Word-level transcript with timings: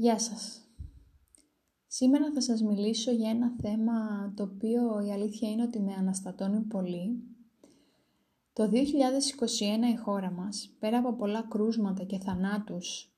Γεια 0.00 0.18
σας. 0.18 0.62
Σήμερα 1.86 2.32
θα 2.32 2.40
σας 2.40 2.62
μιλήσω 2.62 3.10
για 3.10 3.30
ένα 3.30 3.54
θέμα 3.60 4.32
το 4.36 4.42
οποίο 4.42 5.00
η 5.06 5.12
αλήθεια 5.12 5.50
είναι 5.50 5.62
ότι 5.62 5.80
με 5.80 5.92
αναστατώνει 5.92 6.60
πολύ. 6.60 7.22
Το 8.52 8.68
2021 8.68 9.88
η 9.92 9.96
χώρα 9.96 10.30
μας, 10.30 10.76
πέρα 10.78 10.98
από 10.98 11.14
πολλά 11.14 11.46
κρούσματα 11.50 12.04
και 12.04 12.18
θανάτους, 12.18 13.12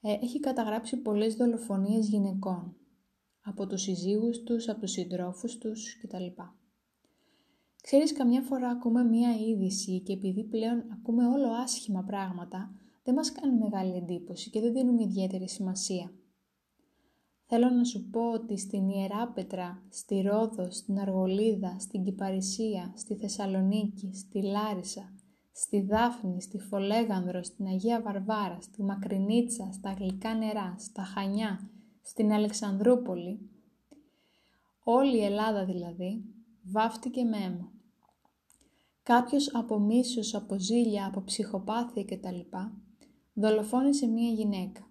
ε, 0.00 0.12
έχει 0.12 0.40
καταγράψει 0.40 0.96
πολλές 0.96 1.34
δολοφονίες 1.34 2.08
γυναικών. 2.08 2.76
Από 3.40 3.66
τους 3.66 3.82
συζύγους 3.82 4.42
τους, 4.42 4.68
από 4.68 4.80
τους 4.80 4.90
συντρόφους 4.90 5.58
τους 5.58 5.98
κτλ. 6.02 6.42
Ξέρεις, 7.82 8.12
καμιά 8.12 8.42
φορά 8.42 8.68
ακούμε 8.68 9.04
μία 9.04 9.30
είδηση 9.34 10.00
και 10.00 10.12
επειδή 10.12 10.44
πλέον 10.44 10.84
ακούμε 10.92 11.26
όλο 11.26 11.48
άσχημα 11.52 12.02
πράγματα, 12.02 12.72
δεν 13.08 13.16
μας 13.16 13.32
κάνει 13.32 13.56
μεγάλη 13.56 13.96
εντύπωση 13.96 14.50
και 14.50 14.60
δεν 14.60 14.72
δίνουμε 14.72 15.02
ιδιαίτερη 15.02 15.48
σημασία. 15.48 16.12
Θέλω 17.46 17.68
να 17.70 17.84
σου 17.84 18.10
πω 18.10 18.32
ότι 18.32 18.58
στην 18.58 18.88
Ιεράπετρα, 18.88 19.82
στη 19.88 20.20
Ρόδο, 20.20 20.70
στην 20.70 20.98
Αργολίδα, 20.98 21.76
στην 21.78 22.04
Κυπαρισία, 22.04 22.92
στη 22.96 23.14
Θεσσαλονίκη, 23.14 24.10
στη 24.14 24.42
Λάρισα, 24.42 25.12
στη 25.52 25.80
Δάφνη, 25.80 26.42
στη 26.42 26.58
Φολέγανδρο, 26.58 27.42
στην 27.42 27.66
Αγία 27.66 28.00
Βαρβάρα, 28.02 28.58
στη 28.60 28.82
Μακρινίτσα, 28.82 29.72
στα 29.72 29.92
Γλυκά 29.92 30.34
Νερά, 30.34 30.74
στα 30.78 31.02
Χανιά, 31.02 31.70
στην 32.02 32.32
Αλεξανδρούπολη, 32.32 33.50
όλη 34.84 35.16
η 35.16 35.24
Ελλάδα 35.24 35.64
δηλαδή, 35.64 36.24
βάφτηκε 36.62 37.24
με 37.24 37.36
αίμα. 37.36 37.72
Κάποιος 39.02 39.54
από 39.54 39.78
μίσος, 39.78 40.34
από 40.34 40.58
ζήλια, 40.58 41.06
από 41.06 41.22
ψυχοπάθεια 41.22 42.04
κτλ 42.04 42.56
δολοφόνησε 43.40 44.06
μία 44.06 44.30
γυναίκα. 44.30 44.86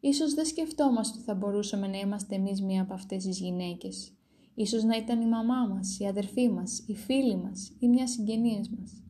Ίσως 0.00 0.34
δεν 0.34 0.44
σκεφτόμαστε 0.44 1.16
ότι 1.16 1.24
θα 1.24 1.34
μπορούσαμε 1.34 1.86
να 1.86 1.98
είμαστε 1.98 2.34
εμείς 2.34 2.62
μία 2.62 2.82
από 2.82 2.94
αυτές 2.94 3.24
τις 3.24 3.38
γυναίκες. 3.38 4.12
Ίσως 4.54 4.84
να 4.84 4.96
ήταν 4.96 5.20
η 5.20 5.26
μαμά 5.26 5.66
μας, 5.66 5.98
η 5.98 6.06
αδερφή 6.06 6.48
μας, 6.48 6.84
η 6.86 6.94
φίλη 6.94 7.36
μας 7.36 7.76
ή 7.78 7.88
μια 7.88 8.06
συγγενείας 8.06 8.70
μας. 8.70 9.02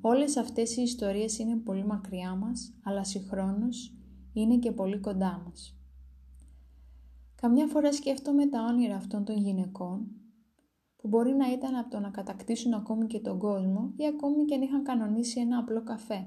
Όλες 0.00 0.36
αυτές 0.36 0.76
οι 0.76 0.82
ιστορίες 0.82 1.38
είναι 1.38 1.56
πολύ 1.56 1.84
μακριά 1.84 2.34
μας, 2.34 2.74
αλλά 2.82 3.04
συγχρόνως 3.04 3.94
είναι 4.32 4.56
και 4.56 4.72
πολύ 4.72 4.98
κοντά 4.98 5.42
μας. 5.44 5.76
Καμιά 7.34 7.66
φορά 7.66 7.92
σκέφτομαι 7.92 8.46
τα 8.46 8.64
όνειρα 8.70 8.96
αυτών 8.96 9.24
των 9.24 9.36
γυναικών, 9.36 10.06
που 10.96 11.08
μπορεί 11.08 11.32
να 11.32 11.52
ήταν 11.52 11.74
από 11.74 11.90
το 11.90 12.00
να 12.00 12.10
κατακτήσουν 12.10 12.72
ακόμη 12.72 13.06
και 13.06 13.20
τον 13.20 13.38
κόσμο 13.38 13.92
ή 13.96 14.06
ακόμη 14.06 14.44
και 14.44 14.54
αν 14.54 14.62
είχαν 14.62 14.82
κανονίσει 14.82 15.40
ένα 15.40 15.58
απλό 15.58 15.82
καφέ 15.82 16.26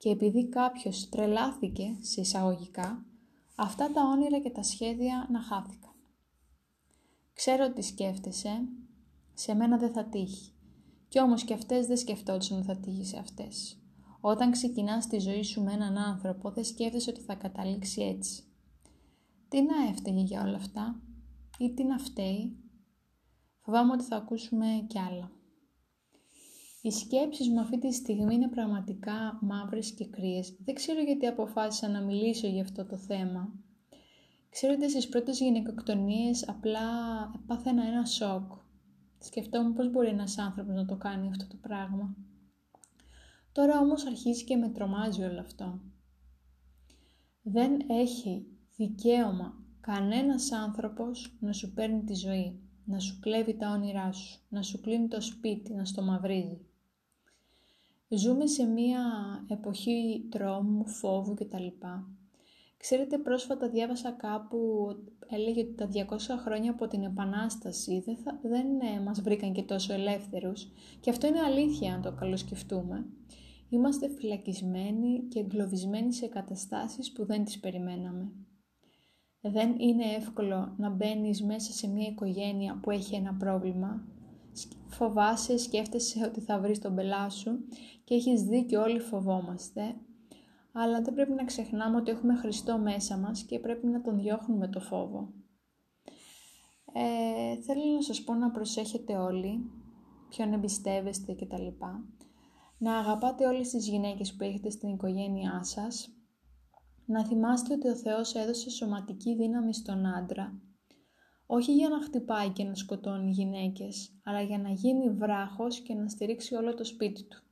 και 0.00 0.08
επειδή 0.10 0.48
κάποιος 0.48 1.08
τρελάθηκε 1.08 1.96
σε 2.00 2.20
εισαγωγικά, 2.20 3.04
αυτά 3.54 3.92
τα 3.92 4.02
όνειρα 4.02 4.38
και 4.38 4.50
τα 4.50 4.62
σχέδια 4.62 5.28
να 5.30 5.40
χάθηκαν. 5.40 5.92
Ξέρω 7.32 7.72
τι 7.72 7.82
σκέφτεσαι, 7.82 8.68
σε 9.34 9.54
μένα 9.54 9.78
δεν 9.78 9.92
θα 9.92 10.04
τύχει. 10.04 10.52
Κι 11.08 11.20
όμως 11.20 11.44
και 11.44 11.54
αυτές 11.54 11.86
δεν 11.86 11.96
σκεφτόντουσαν 11.96 12.58
ότι 12.58 12.66
θα 12.66 12.76
τύχει 12.76 13.04
σε 13.04 13.18
αυτές. 13.18 13.78
Όταν 14.20 14.50
ξεκινάς 14.50 15.06
τη 15.06 15.18
ζωή 15.18 15.42
σου 15.42 15.62
με 15.62 15.72
έναν 15.72 15.98
άνθρωπο, 15.98 16.50
δεν 16.50 16.64
σκέφτεσαι 16.64 17.10
ότι 17.10 17.20
θα 17.20 17.34
καταλήξει 17.34 18.02
έτσι. 18.02 18.42
Τι 19.48 19.62
να 19.62 19.88
έφταιγε 19.90 20.20
για 20.20 20.42
όλα 20.42 20.56
αυτά 20.56 21.00
ή 21.58 21.72
τι 21.74 21.84
να 21.84 21.98
φταίει. 21.98 22.56
Φοβάμαι 23.60 23.92
ότι 23.92 24.04
θα 24.04 24.16
ακούσουμε 24.16 24.66
κι 24.86 24.98
άλλα. 24.98 25.32
Οι 26.82 26.90
σκέψεις 26.90 27.48
μου 27.48 27.60
αυτή 27.60 27.78
τη 27.78 27.92
στιγμή 27.92 28.34
είναι 28.34 28.48
πραγματικά 28.48 29.38
μαύρες 29.40 29.92
και 29.92 30.06
κρύες. 30.06 30.56
Δεν 30.64 30.74
ξέρω 30.74 31.00
γιατί 31.00 31.26
αποφάσισα 31.26 31.88
να 31.88 32.00
μιλήσω 32.00 32.46
για 32.46 32.62
αυτό 32.62 32.86
το 32.86 32.96
θέμα. 32.96 33.52
Ξέρω 34.50 34.72
ότι 34.72 34.90
στις 34.90 35.08
πρώτες 35.08 35.38
γυναικοκτονίες 35.38 36.48
απλά 36.48 36.80
πάθαινα 37.46 37.86
ένα 37.86 38.04
σοκ. 38.04 38.52
Σκεφτόμουν 39.18 39.72
πώς 39.72 39.90
μπορεί 39.90 40.08
ένας 40.08 40.38
άνθρωπος 40.38 40.74
να 40.74 40.84
το 40.84 40.96
κάνει 40.96 41.28
αυτό 41.28 41.46
το 41.46 41.56
πράγμα. 41.60 42.16
Τώρα 43.52 43.80
όμως 43.80 44.06
αρχίζει 44.06 44.44
και 44.44 44.56
με 44.56 44.68
τρομάζει 44.68 45.22
όλο 45.22 45.40
αυτό. 45.40 45.80
Δεν 47.42 47.76
έχει 47.88 48.46
δικαίωμα 48.76 49.54
κανένας 49.80 50.52
άνθρωπος 50.52 51.36
να 51.40 51.52
σου 51.52 51.72
παίρνει 51.72 52.04
τη 52.04 52.14
ζωή, 52.14 52.60
να 52.84 52.98
σου 52.98 53.18
κλέβει 53.20 53.56
τα 53.56 53.70
όνειρά 53.70 54.12
σου, 54.12 54.40
να 54.48 54.62
σου 54.62 54.80
κλείνει 54.80 55.08
το 55.08 55.20
σπίτι, 55.20 55.74
να 55.74 55.84
στο 55.84 56.02
μαυρίζει. 56.02 56.69
Ζούμε 58.12 58.46
σε 58.46 58.64
μία 58.64 59.02
εποχή 59.48 60.26
τρόμου, 60.30 60.88
φόβου 60.88 61.34
κτλ. 61.34 61.66
Ξέρετε, 62.76 63.18
πρόσφατα 63.18 63.68
διάβασα 63.68 64.10
κάπου, 64.10 64.88
έλεγε 65.28 65.60
ότι 65.60 65.74
τα 65.74 65.88
200 65.92 66.16
χρόνια 66.44 66.70
από 66.70 66.86
την 66.86 67.02
Επανάσταση 67.02 68.02
δεν, 68.04 68.16
θα, 68.16 68.38
δεν 68.42 68.66
ε, 68.80 69.00
μας 69.00 69.20
βρήκαν 69.20 69.52
και 69.52 69.62
τόσο 69.62 69.92
ελεύθερους. 69.92 70.68
Και 71.00 71.10
αυτό 71.10 71.26
είναι 71.26 71.40
αλήθεια 71.40 71.94
αν 71.94 72.02
το 72.02 72.12
καλοσκεφτούμε. 72.12 73.06
Είμαστε 73.68 74.08
φυλακισμένοι 74.08 75.22
και 75.28 75.38
εγκλωβισμένοι 75.38 76.12
σε 76.12 76.26
καταστάσεις 76.26 77.12
που 77.12 77.24
δεν 77.26 77.44
τις 77.44 77.60
περιμέναμε. 77.60 78.32
Δεν 79.40 79.74
είναι 79.78 80.04
εύκολο 80.04 80.74
να 80.76 80.90
μπαίνεις 80.90 81.42
μέσα 81.42 81.72
σε 81.72 81.88
μια 81.88 82.08
οικογένεια 82.08 82.78
που 82.82 82.90
έχει 82.90 83.14
ένα 83.14 83.34
πρόβλημα 83.34 84.04
φοβάσαι, 84.88 85.58
σκέφτεσαι 85.58 86.24
ότι 86.24 86.40
θα 86.40 86.60
βρεις 86.60 86.78
τον 86.78 86.94
πελά 86.94 87.30
σου 87.30 87.58
και 88.04 88.14
έχεις 88.14 88.42
δίκιο 88.42 88.82
όλοι 88.82 88.98
φοβόμαστε, 88.98 89.96
αλλά 90.72 91.02
δεν 91.02 91.14
πρέπει 91.14 91.32
να 91.32 91.44
ξεχνάμε 91.44 91.96
ότι 91.96 92.10
έχουμε 92.10 92.34
Χριστό 92.36 92.78
μέσα 92.78 93.16
μας 93.16 93.42
και 93.42 93.58
πρέπει 93.58 93.86
να 93.86 94.00
τον 94.00 94.18
διώχνουμε 94.18 94.68
το 94.68 94.80
φόβο. 94.80 95.32
Ε, 96.92 97.60
θέλω 97.62 97.94
να 97.94 98.02
σας 98.02 98.22
πω 98.22 98.34
να 98.34 98.50
προσέχετε 98.50 99.16
όλοι, 99.16 99.70
ποιον 100.28 100.52
εμπιστεύεστε 100.52 101.34
κτλ. 101.34 101.66
Να 102.78 102.98
αγαπάτε 102.98 103.46
όλες 103.46 103.68
τις 103.68 103.88
γυναίκες 103.88 104.34
που 104.34 104.44
έχετε 104.44 104.70
στην 104.70 104.88
οικογένειά 104.88 105.62
σας. 105.62 106.14
Να 107.06 107.26
θυμάστε 107.26 107.74
ότι 107.74 107.88
ο 107.88 107.96
Θεός 107.96 108.34
έδωσε 108.34 108.70
σωματική 108.70 109.34
δύναμη 109.34 109.74
στον 109.74 110.06
άντρα 110.06 110.69
όχι 111.52 111.74
για 111.74 111.88
να 111.88 112.02
χτυπάει 112.02 112.48
και 112.48 112.64
να 112.64 112.74
σκοτώνει 112.74 113.30
γυναίκες, 113.30 114.10
αλλά 114.22 114.40
για 114.42 114.58
να 114.58 114.68
γίνει 114.68 115.10
βράχος 115.10 115.80
και 115.80 115.94
να 115.94 116.08
στηρίξει 116.08 116.54
όλο 116.54 116.74
το 116.74 116.84
σπίτι 116.84 117.22
του. 117.22 117.42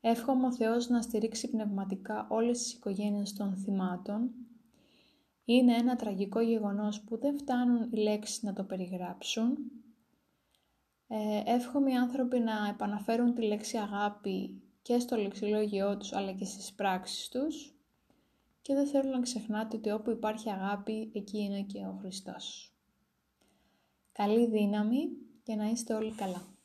Εύχομαι 0.00 0.46
ο 0.46 0.52
Θεός 0.52 0.88
να 0.88 1.02
στηρίξει 1.02 1.50
πνευματικά 1.50 2.26
όλες 2.30 2.62
τις 2.62 2.72
οικογένειες 2.72 3.32
των 3.32 3.56
θυμάτων. 3.56 4.30
Είναι 5.44 5.74
ένα 5.74 5.96
τραγικό 5.96 6.40
γεγονός 6.40 7.00
που 7.00 7.18
δεν 7.18 7.38
φτάνουν 7.38 7.88
οι 7.92 7.96
λέξεις 7.96 8.42
να 8.42 8.52
το 8.52 8.64
περιγράψουν. 8.64 9.56
Ε, 11.08 11.42
εύχομαι 11.44 11.90
οι 11.90 11.96
άνθρωποι 11.96 12.38
να 12.38 12.68
επαναφέρουν 12.70 13.34
τη 13.34 13.42
λέξη 13.42 13.76
αγάπη 13.76 14.62
και 14.82 14.98
στο 14.98 15.16
λεξιλόγιό 15.16 15.96
τους 15.96 16.12
αλλά 16.12 16.32
και 16.32 16.44
στις 16.44 16.72
πράξεις 16.72 17.28
τους 17.28 17.75
και 18.66 18.74
δεν 18.74 18.86
θέλω 18.86 19.10
να 19.10 19.20
ξεχνάτε 19.20 19.76
ότι 19.76 19.90
όπου 19.90 20.10
υπάρχει 20.10 20.50
αγάπη, 20.50 21.10
εκεί 21.14 21.38
είναι 21.38 21.62
και 21.62 21.78
ο 21.78 21.96
Χριστός. 22.00 22.72
Καλή 24.12 24.46
δύναμη 24.46 25.08
και 25.42 25.54
να 25.54 25.64
είστε 25.64 25.94
όλοι 25.94 26.14
καλά. 26.14 26.55